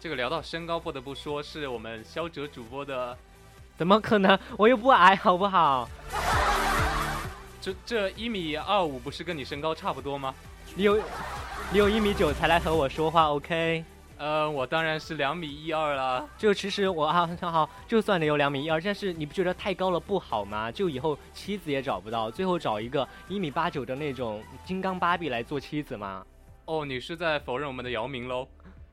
[0.00, 3.16] 这个聊到身高，不得不说是我们肖哲主播的
[3.76, 4.36] 怎么可能？
[4.58, 5.88] 我又不矮，好不好？
[7.60, 10.34] 这这一米二五，不是跟你身高差不多吗？
[10.74, 11.00] 你有
[11.72, 13.82] 你有一米九才来和我说话，OK？
[14.18, 16.28] 呃，我当然是两米一二了。
[16.36, 20.70] 就其实我啊，好，就算你有两米一二，但是你不觉得太高了不好吗？
[20.70, 26.22] 就以后妻子也找不到，最后找一个一米八九的那种金刚芭比来做妻子吗？
[26.66, 28.46] 哦，你是在否认我们的姚明喽？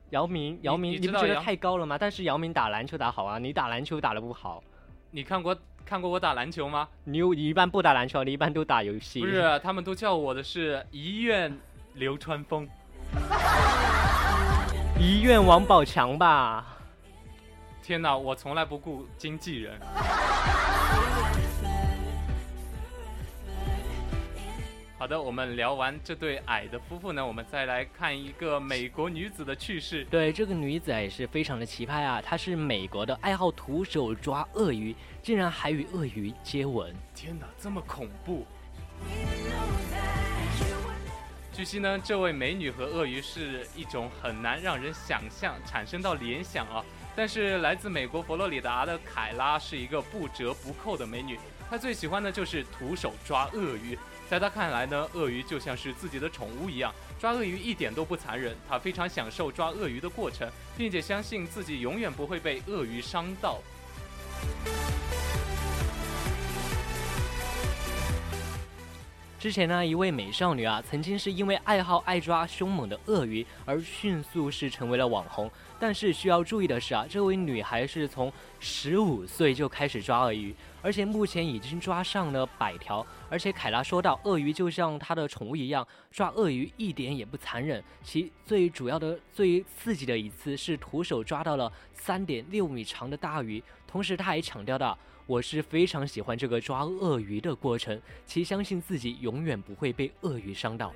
[0.08, 1.98] 姚明，姚明，你你不觉得太高了吗？
[1.98, 4.64] 但是姚明打篮球打好啊，你打篮球打得不好，
[5.10, 6.88] 你看过看过我打篮球吗？
[7.04, 9.20] 你又你一般不打篮球，你一般都打游戏。
[9.20, 11.54] 不是，他们都叫我的是一院
[12.00, 12.66] 流川枫。
[14.98, 16.66] 遗愿王宝强吧？
[17.82, 19.78] 天哪，我从来不顾经纪人。
[24.98, 30.02] 好的，我们聊完这对矮的夫妇呢，我们再来看一个美国女子的趣事。
[30.10, 36.94] 对，这个女子啊也是非常的奇葩啊，她是美国的，爱好徒手抓鳄鱼，竟然还与鳄鱼接吻。
[37.14, 38.46] 天哪，这么恐怖！
[41.60, 46.82] 据悉呢，这位美女和鳄鱼是一种很难让人想象、产生到联想啊。
[47.14, 53.98] 但是来自美国佛罗里达的凯拉是一个不折不扣的美女，她最喜欢的就是徒手抓鳄鱼。
[54.26, 58.56] 在她看来呢，鳄鱼就像是自己的宠物一样，抓鳄鱼一点都不残忍。
[58.66, 63.60] 她非常享受抓鳄鱼的过程，并且相信自己永远不会被鳄鱼伤到。
[69.40, 75.50] 之前呢，一位美少女啊，曾经是因为爱好爱抓凶猛的鳄鱼而迅速是成为了网红。
[75.78, 83.04] 但是需要注意的是啊，这位女孩是从十五岁就开始抓鳄鱼，而且目前已经抓上了百条。
[83.30, 87.82] 而且凯拉说到，鳄鱼就像她的宠物一样，抓鳄鱼一点也不残忍。
[88.02, 93.64] 其最主要的、最刺激的一次是徒手抓到了三点六米长的大鱼。
[93.86, 94.98] 同时，她还强调到。
[95.26, 100.92] 我是非常喜欢这个抓鳄鱼的过程，其相信自己永远不会被鳄鱼伤到。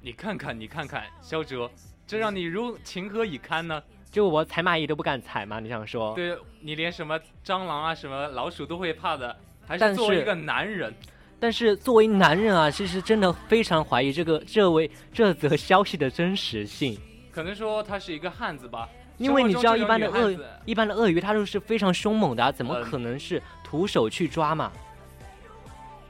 [0.00, 1.70] 你看看，你看看，肖哲，
[2.06, 3.82] 这让你如情何以堪呢？
[4.10, 5.58] 就我踩蚂蚁都不敢踩吗？
[5.60, 6.14] 你想说？
[6.14, 10.94] 对你连什么蟑螂啊、什么老鼠都会怕的，还是作为一个男人，
[11.40, 16.98] 但是作为男人啊，其实真的非常怀疑这个这位这则消息的真实性。
[17.32, 24.72] 可能说他是一个汉子吧，因为你知道，一般的鳄这种女汉子一般的鳄鱼它都是非常凶猛的、啊，怎么嗯可能是徒手去抓嘛？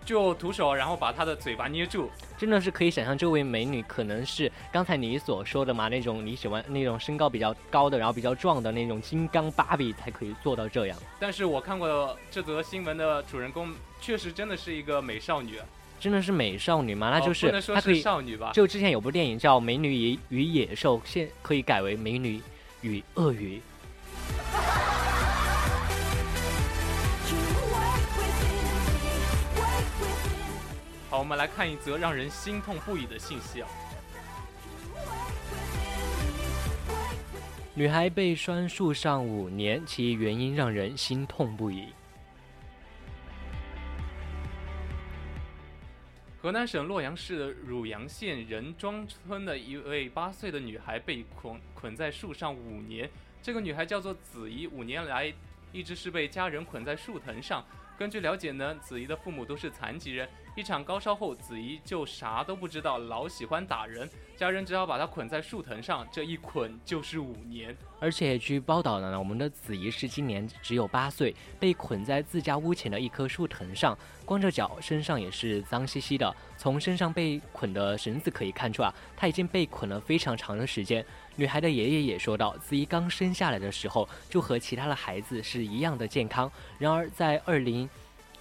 [0.05, 2.11] 就徒手，然后把它的嘴巴捏住。
[2.37, 10.99] 真的是可以想象，这位美女可能是刚才你所说的嘛，那种你喜欢那种身高比较高的，然后比较壮的那种金刚芭比才可以做到这样。
[11.19, 15.59] 但是我看过这则新闻的主人公，确实真的是一个美少女，
[15.99, 17.09] 真的是美少女吗？
[17.09, 18.51] 那就哦是她可以，少女吧？
[18.53, 22.43] 就之前有部电影叫《美女与与野兽》，现可以改为《美女
[22.85, 23.57] 与鳄鱼》。
[31.09, 33.69] 好，我们来看一则让人心痛不已的信息啊！
[37.73, 41.89] 女孩被拴树上五年，其原因让人心痛不已。
[46.45, 53.09] 河南省洛阳市的汝阳县任庄村的一位八岁的女孩被捆捆在树上五年。
[53.41, 55.33] 这个女孩叫做子怡，五年来
[55.73, 57.65] 一直是被家人捆在树藤上。
[57.97, 60.29] 根据了解呢，子怡的父母都是残疾人。
[60.55, 64.07] 一场高烧后，子怡就啥都不知道，老喜欢打人，
[64.37, 67.77] 家人只好把她捆在树藤上，这一捆就是五年。
[68.01, 76.35] 而且据报道呢，我们的子怡是今年只有八岁，被捆在自家屋前的一棵树藤上，光着脚，身上也是脏兮兮的。
[76.57, 81.05] 从身上被捆的绳子可以看出啊，她已经被捆了非常长的时间。
[81.37, 87.89] 女孩的爷爷也说到，子怡刚生下来的时候就和其他的孩子是一样的健康，然而在二零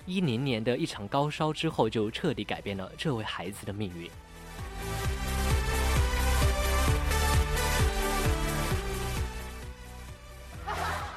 [0.07, 4.09] 一零年的一场高烧之后，就彻底改变了这位孩子的命运。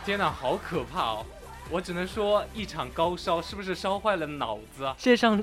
[0.06, 1.26] 天哪，好可怕哦！
[1.68, 4.94] 我只能说，一场高烧是不是烧坏了脑子啊？
[4.96, 5.42] 世界上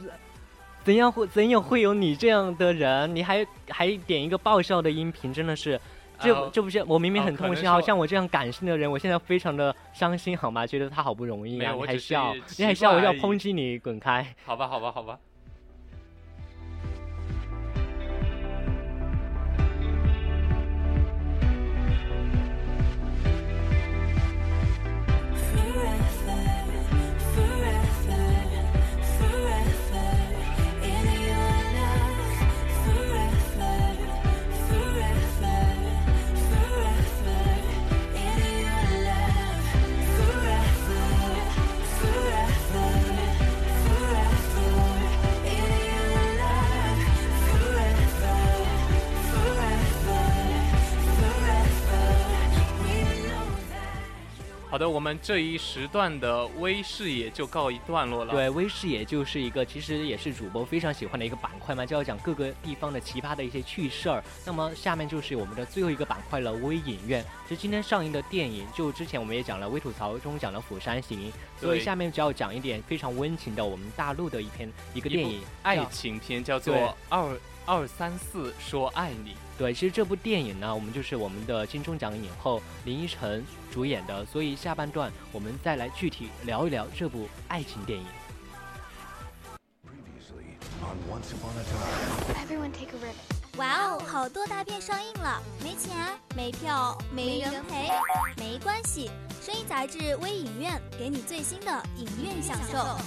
[0.86, 3.14] 怎样会怎样会有你这样的人？
[3.14, 5.78] 你还还点一个爆笑的音频，真的是。
[6.18, 10.66] 这、呃这不是我明明很痛心，好像我这样感性的人，我现在非常的伤心，好吗？
[10.66, 14.34] 觉得他好不容易啊，你还笑，你还笑，我要抨击你，滚开！
[14.46, 15.20] 好吧，好吧，好吧。
[54.74, 64.24] 好的，我们这一时段的微视野就告一段落了。，对，微视野就是一个，其实也是主播非常喜欢的一个板块嘛，就要讲各个地方的奇葩的一些趣事儿。
[64.44, 67.24] 那么下面就是我们的最后一个板块了，微影院。
[67.48, 76.76] 就今天上映的电影，就之前我们也讲了微吐槽中讲了《釜山行》，所以下面就要讲一点非常温情的我们大陆的一篇一个电影，爱情片叫做
[77.10, 79.32] 《二二三四说爱你》。
[79.58, 88.06] 对，其实这部电影呢，我们就是我们的金钟奖影后林依晨主演的，所以下半段我们再来具体聊一聊这部爱情电影。
[89.86, 92.46] Previously on Once Upon a Time.
[92.46, 93.16] Everyone take a rip.
[93.58, 95.96] 哇哦，好多大片上映了，没钱、
[96.36, 97.88] 没票、没人陪，
[98.36, 102.98] 没关系，声音杂志微影院给你最新的影院享受。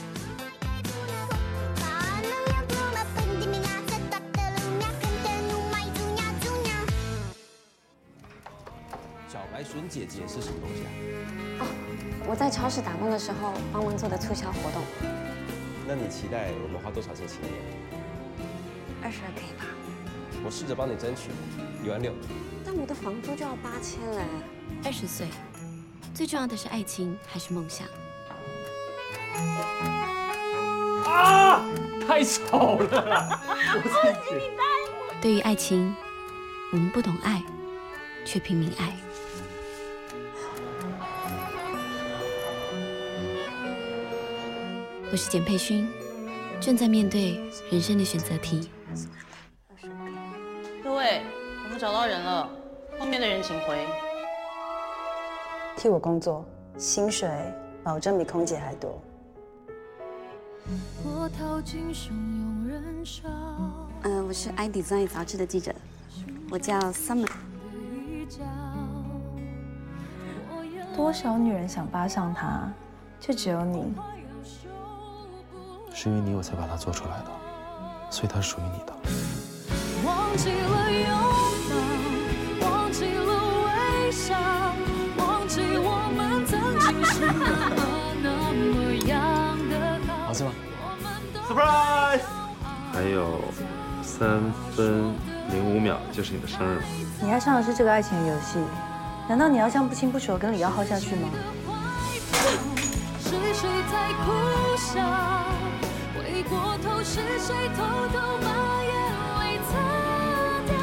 [9.77, 11.61] 笋姐姐是什么东西啊？
[11.61, 11.66] 哦
[12.27, 14.83] 我在超市打工的时候帮忙做的促销活动，
[15.87, 19.05] 那你期待我们花多少钱请你啊？
[19.05, 19.66] 二十二可以吧？
[20.43, 21.29] 我试着帮你争取，
[21.85, 22.12] 一万六。
[22.64, 24.24] 但我的房租就要八千了。
[24.83, 25.29] 二十岁，
[26.14, 27.87] 最重要的是爱情还是梦想？
[31.05, 31.62] 啊，
[32.09, 33.41] 太吵了啦！
[35.22, 35.95] 对于爱情，
[36.72, 37.41] 我们不懂爱，
[38.24, 38.93] 却拼命爱。
[45.09, 45.89] 我是简佩勋，
[46.61, 47.41] 正在面对
[47.71, 48.69] 人生的选择题。
[50.83, 51.23] 各位，
[51.65, 52.51] 我们找到人了，
[52.99, 53.87] 后面的人请回。
[55.77, 56.45] 替我工作，
[56.77, 57.31] 薪水
[57.85, 59.01] 保证比空姐还多。
[61.05, 63.29] 我逃进汹涌人潮
[64.03, 65.73] 嗯、我是 i Design 杂志的记者，
[66.51, 67.31] 我叫 Summer。
[70.97, 72.69] 多少女人想扒上他，
[73.21, 73.95] 却只有你
[75.99, 77.30] 是因为你我才把它做出来的，
[78.11, 78.92] 所以它是属于你的。
[80.05, 81.09] 忘记了拥
[82.61, 83.32] 抱，忘记了
[83.64, 84.36] 微笑，
[85.16, 87.32] 忘记我们曾经是那
[87.70, 87.80] 么
[88.22, 90.26] 那么样的好。
[90.26, 90.53] 好是吗
[91.49, 92.28] ？Surprise！
[92.92, 93.40] 还有
[94.03, 95.14] 三分
[95.51, 96.82] 零五秒就是你的生日了。
[97.22, 98.59] 你爱上的是这个爱情游戏，
[99.26, 101.30] 难道你要这样不清不楚地跟李耀浩下去吗？
[103.18, 105.45] 是谁在哭笑？
[107.07, 108.49] 是谁偷偷把
[108.83, 108.93] 眼
[109.39, 109.41] 泪
[109.71, 109.71] 擦
[110.67, 110.75] 掉？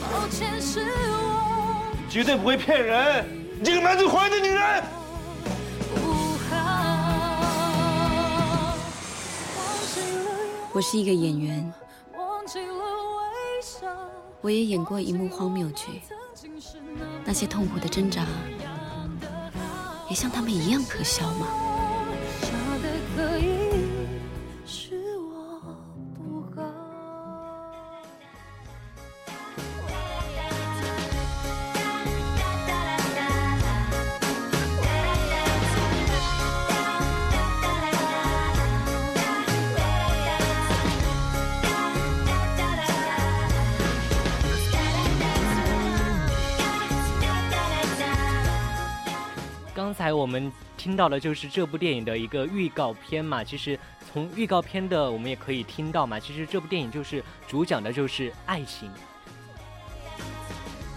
[0.00, 3.26] 抱歉，是我绝对不会骗人，
[3.58, 4.84] 你这个满嘴谎言的女人！
[5.96, 6.12] 不
[6.48, 6.54] 好。
[10.72, 11.74] 我是一个演员，
[12.16, 13.88] 忘记了微笑，
[14.42, 16.00] 我也演过一幕荒谬剧，
[17.24, 18.24] 那些痛苦的挣扎，
[20.08, 21.48] 也像他们一样可笑吗？
[50.16, 53.78] 我们听到的就是这部电影的一个预告片嘛，其实
[54.12, 58.90] 从预告片的我们也可以听到嘛，其实这部电影就是主讲的就是爱情。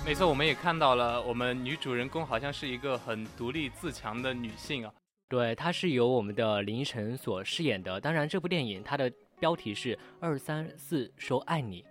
[0.06, 4.94] 没错，我们也看到了，我们女主人公好像是一个很独立自强的女性啊。
[5.28, 8.00] 对，她是由我们的林依晨所饰演的。
[8.00, 11.82] 当然，这部电影它的标题是《二三四说爱你》。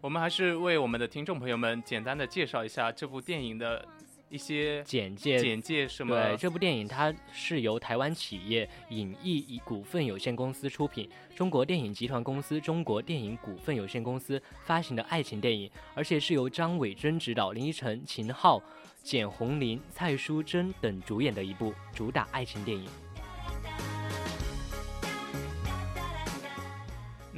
[0.00, 3.84] 我们还是为我们的听众朋友们简单的介绍一下这部电影的
[4.28, 5.38] 一些简介。
[5.38, 6.14] 简介什么？
[6.14, 18.62] 对，这部电影它是由台湾企业影艺股份有限公司出品，中国电影集团公司、中国电影股份有限公司发行的爱情电影，而且是由张伟珍执导，林依晨、秦昊、
[19.02, 22.88] 简宏林、蔡淑珍等主演的一部主打爱情电影。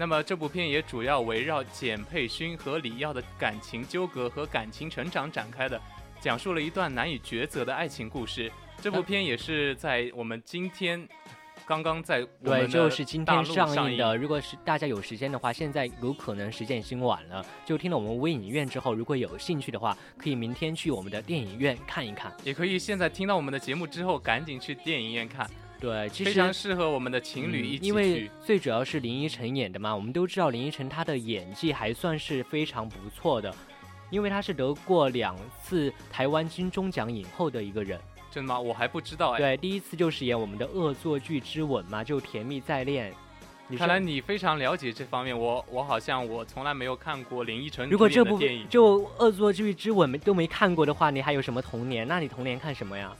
[0.00, 5.78] 那么这部片也主要围绕简佩勋和李耀的感情纠葛和感情成长展开的，
[6.18, 8.50] 讲述了一段难以抉择的爱情故事。
[8.80, 11.06] 这部片也是在我们今天
[11.66, 14.16] 刚刚在对，就是今天上映的。
[14.16, 17.44] 如果是大家有时间的话，现在有可能时间已经晚了。
[17.66, 22.34] 就听了我们微影院之后，如果有兴趣的话，可以明天去我们的电影院看一看。
[22.42, 25.46] 也可以现在听到我们的节目之后，赶紧去电影院看。
[25.80, 33.52] 对，其实非常适合我们的情侣一起因为最主要是林依晨演的嘛，我们都知道林依晨她的演技还算是非常不错的，
[34.10, 37.98] 因为她是得过两次台湾金钟奖影后的一个人。
[38.30, 38.60] 真的吗？
[38.60, 39.38] 我还不知道哎。
[39.38, 43.10] 对，第一次就是演我们的《恶作剧之吻》嘛，就《甜蜜再恋》。
[43.78, 48.68] 看来你非常了解这方面，我我好像我从来没有看过林依晨如果这部电影。
[48.68, 52.06] 就《恶作剧之吻》没都没看过的话，你还有什么童年？
[52.06, 53.16] 那你童年看什么呀？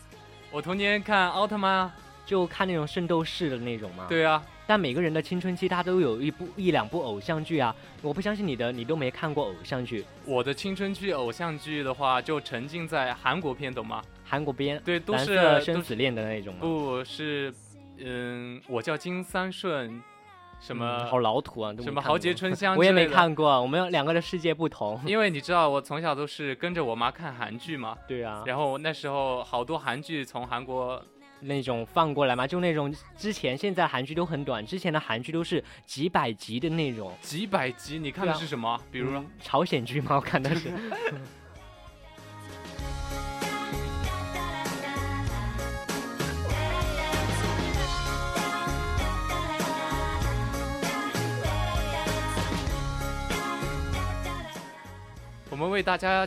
[0.52, 1.94] 我童年看奥特曼啊，
[2.30, 4.06] 就看那种圣斗士的那种嘛？
[4.08, 4.40] 对啊。
[4.64, 7.74] 但每个人的青春期，他都有一部一两部偶像剧啊。
[8.02, 10.04] 我不相信你的，你都没看过偶像剧。
[10.24, 14.00] 我的青春期偶像剧的话，就沉浸在韩国片，懂吗？
[14.24, 16.60] 韩国片，对，都是生死恋的那种吗？
[16.60, 17.52] 不是，
[17.98, 20.00] 嗯，我叫金三顺，
[20.60, 23.60] 什么、嗯、好老土啊，什么豪杰春香，我也没看过。
[23.60, 25.00] 我们两个的世界不同。
[25.04, 27.98] 因为你知道，我从小都是跟着我妈看韩剧嘛。
[28.06, 28.44] 对啊。
[28.46, 31.02] 然后那时候好多韩剧从韩国。
[31.40, 37.12] 那种放过来嘛，就那种之前现在韩剧都很短，之前的韩剧都是几百集的那种。
[37.22, 38.68] 几百集，你看的是什么？
[38.68, 40.16] 啊、比如说、嗯、朝鲜剧吗？
[40.16, 40.70] 我看的是。
[55.50, 56.26] 我们为大家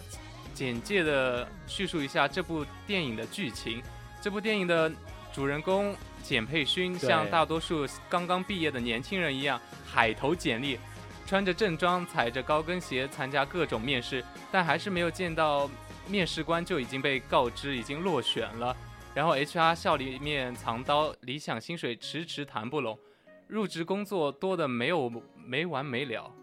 [0.54, 3.82] 简介的叙述一下这部电影的剧情。
[4.24, 4.90] 这部电影的
[5.34, 10.80] 主人公简佩勋像大多数刚刚毕业的年轻人一样，海投简历，
[11.28, 15.70] 穿着正装，踩着高跟鞋参加各种面试，但还是没有见到
[16.08, 18.74] 面试官就已经被告知已经落选了。
[19.14, 22.98] 然后 HR 笑里面藏刀，理想薪水迟迟谈不拢，
[23.50, 26.34] 入职工作多的没有没完没了。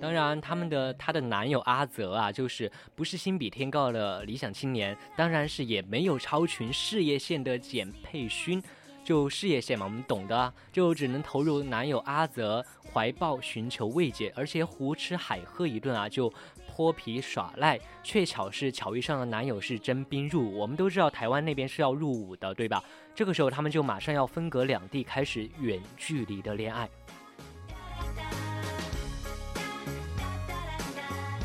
[0.00, 8.62] 当然，他们的她的男友阿泽啊，就是不是心比天高的理想青年，当然是也没有超群事业线的简佩勋，
[9.04, 16.32] 就事业线嘛，我们懂的啊，就只能投入男友阿泽怀抱寻求慰藉，而且胡吃海喝一顿啊，就
[16.66, 20.58] 泼皮耍赖，却巧是巧遇上了男友是征兵入伍。
[20.58, 22.82] 我们都知道台湾那边是要入伍的，对吧？
[23.14, 26.88] 这个时候他们就马上要分隔两地，开始远距离的恋爱。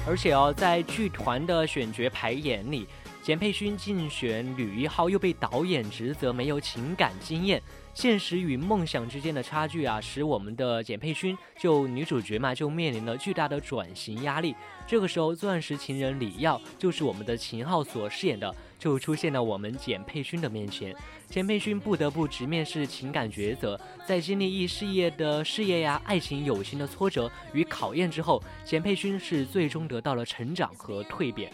[0.08, 2.88] 而且哦，在剧团的选角排演里，
[3.26, 7.60] 简佩勋竞选女一号又被导演指责没有情感经验。
[7.92, 14.56] 现实与梦想之间的差距啊，使我们的简佩勋就女主角嘛，就面临了巨大的转型压力。
[14.86, 20.96] 这个时候，钻石情人李耀就是我们的秦昊所饰演的，就出现了我们简佩勋的面前。
[21.28, 31.52] 简佩勋不得不直面是情感抉择，在经历一事业的事业呀、爱情、友情的挫折与考验之后，简佩勋是最终得到了成长和蜕变。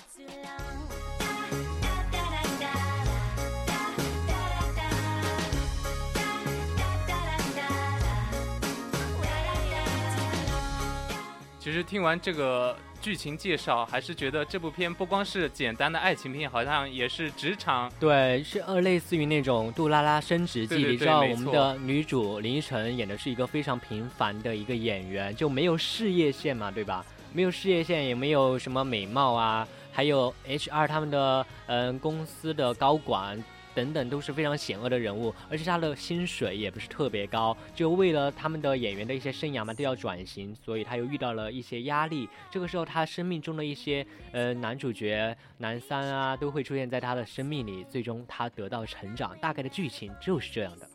[11.61, 17.87] 其实听完这个剧情介绍，还是觉得这部片不光是简单的爱情片，好像也是职场。
[17.99, 27.05] 对，是呃类似于那种《杜拉拉升职记》你知道我们的女主林依晨演的是一个非常平凡的一个演员，就没有事业线嘛，对吧？
[27.31, 33.37] 没有事业线，也没有什么美貌啊，还有 HR 他们的嗯、公司的高管。
[33.73, 42.29] 等等都是非常险恶的人物，而且他的薪水也不是特别高，就为了他们的演员的一些生涯嘛都要转型，所以他又遇到了一些压力。
[42.49, 49.37] 这个时候，他生命中的一些呃男主角男三啊都会出现在他的生命里，最终他得到成长。
[49.39, 50.87] 大概的剧情就是这样的。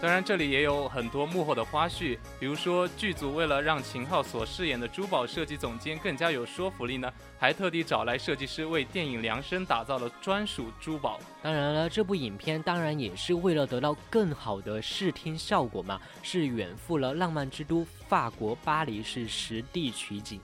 [0.00, 11.20] 当然，这里也有很多幕后的花絮，比如说剧组为了让秦昊所饰演的珠宝设计总监更加有说服力呢，还特地找来设计师为电影量身打造了专属珠宝。
[11.42, 20.40] 当然了，这部影片当然也是为了得到更好的视听效果嘛，是远赴了浪漫之都法国巴黎市实地取景。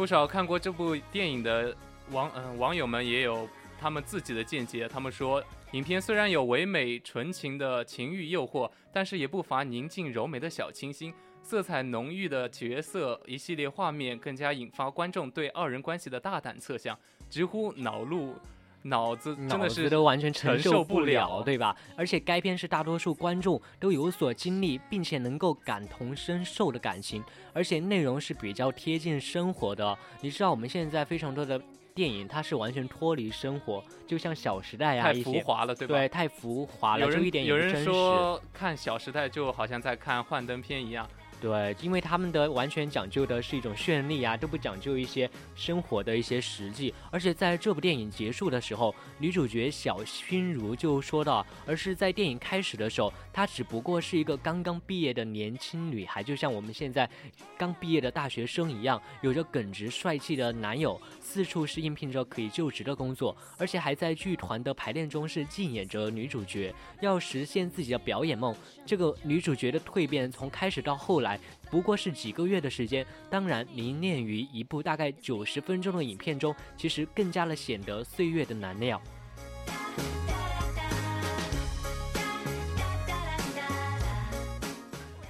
[0.00, 1.76] 不少看过这部电影的
[2.10, 3.46] 网嗯、网友们也有
[3.78, 11.12] 他们自己的见解，他们说，影片虽然有唯美纯情的情欲诱惑，但是也不乏宁静柔美的小清新。
[11.42, 16.98] 色彩浓郁的角色，一系列画面更加引发观众对二人关系的大胆测想，
[17.28, 18.34] 直呼恼怒
[18.82, 21.76] 脑子真脑的是子都完全承受受不了了，对吧？
[21.96, 27.22] 而且该片是大多数观众都有所经历，并且能够感同身受的感情，
[27.52, 29.96] 而且内容是比较贴近生活的。
[30.22, 31.60] 你知道我们现在非常多的
[31.94, 35.94] 电影，它是完全脱离生活，就像《小时代》啊，太浮华了，对吧？
[35.96, 37.84] 对，太浮华了，有一点有人。
[37.84, 41.06] 说看《小时代》就好像在看幻灯片一样。
[41.40, 46.92] 对，因为他们的完全讲究的是一种绚丽啊，都不讲究一些生活的一些实际。
[47.10, 57.08] 而且在这部电影结束的时候，女主角小熏如就说到，而是在电影开始的时候，她只不过是一个刚刚毕业的年轻女孩，就像我们现在
[57.56, 68.54] 刚毕业的大学生一样，有着耿直帅气的男友，四处是应聘着可以就职的工作，而且还在剧团的排练中是竞演着女主角，要实现自己的表演梦。
[68.84, 71.29] 这个女主角的蜕变，从开始到后来。
[71.70, 79.00] 不过是几个月的时间，当然凝练于一部大概九十分钟的影片中，其实更加的显得岁月的难料。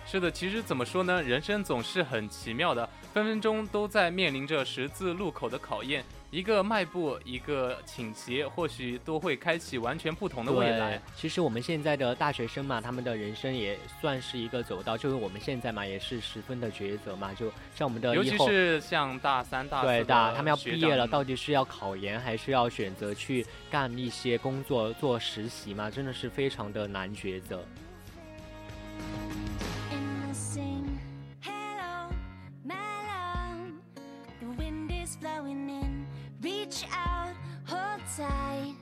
[0.07, 1.23] 是的，其实怎么说呢？
[1.23, 6.05] 人生总是很奇妙的，分分钟都在面临着十字路口的考验。
[6.31, 17.35] 一个迈步，一个倾斜，或许都会开启完全不同的未来。，其实我们现在的大学生嘛，他们的人生也算是一个走道，就是我们现在嘛，也是十分的抉择嘛。
[17.35, 25.91] 就像我们的尤其是像大三、大四对大，他们要毕业了，到底是要考研，还是要选择去干一些工作做实习嘛？
[25.91, 27.65] 真的是非常的难抉择。
[36.43, 37.35] Reach out,
[37.67, 38.75] hold tight.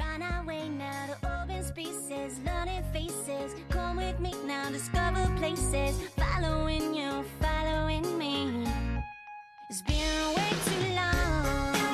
[0.00, 3.56] On our way now to open spaces, learning faces.
[3.70, 6.00] Come with me now, discover places.
[6.16, 8.64] Following you, following me.
[9.68, 11.85] It's been way too long.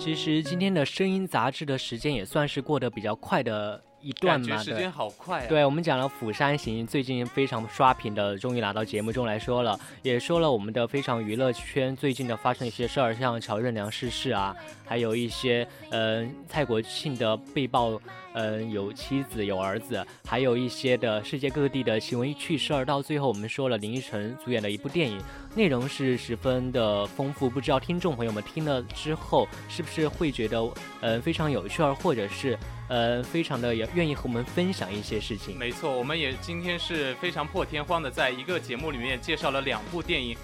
[0.00, 5.46] 其实今天的声音杂志的时间也算是过得比较快的一段时间好快啊！
[5.48, 14.54] 对，我们讲了《釜山行》，最近非常刷屏的，终于拿到节目中来说了，也说了我们的非常娱乐圈最近的发生一些事儿，像乔任梁逝世啊，
[14.86, 18.00] 还有一些呃蔡国庆的被曝
[18.32, 22.84] 呃有妻子有儿子，还有一些的世界各地的奇闻趣事儿。
[22.84, 25.20] 到最后我们说了林依晨主演的一部电影，
[25.54, 32.58] 内容是十分的丰富，不知道听众朋友们听了之后是不是会觉得呃非常有趣儿，或者是
[32.90, 35.56] 呃非常的愿意和我们分享一些事情。
[35.56, 40.36] 没错，我们也今天是非常破天荒的，在一个节目里面介绍了两部电影，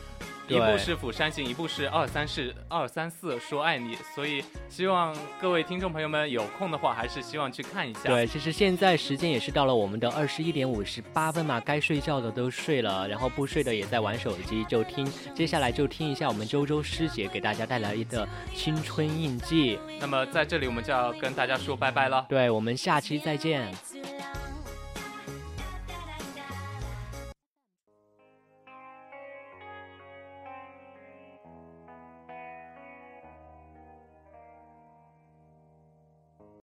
[0.48, 8.02] 一部是《釜山行》，一部是《二三四二三四说爱你》，所以希望各位听众朋友们有空的话，还是希望去看一下。
[8.04, 19.78] 对，其实现在时间也是到了我们的二十一点五十八分嘛，该睡觉的都睡了，然后不睡的也在玩手机，就听接下来就听一下我们周周师姐给大家带来的青春印记。
[19.98, 22.24] 那么在这里我们就要跟大家说拜拜了。
[22.28, 23.68] 对，我们下期再见。「